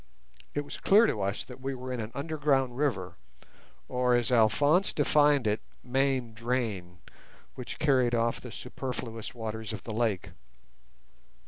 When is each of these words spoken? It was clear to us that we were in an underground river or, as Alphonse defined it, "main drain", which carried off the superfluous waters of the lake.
It 0.55 0.61
was 0.65 0.79
clear 0.79 1.05
to 1.05 1.21
us 1.21 1.43
that 1.45 1.61
we 1.61 1.75
were 1.75 1.93
in 1.93 1.99
an 1.99 2.11
underground 2.15 2.75
river 2.75 3.17
or, 3.87 4.15
as 4.15 4.31
Alphonse 4.31 4.93
defined 4.95 5.45
it, 5.45 5.61
"main 5.83 6.33
drain", 6.33 7.01
which 7.53 7.77
carried 7.77 8.15
off 8.15 8.41
the 8.41 8.51
superfluous 8.51 9.35
waters 9.35 9.71
of 9.73 9.83
the 9.83 9.93
lake. 9.93 10.31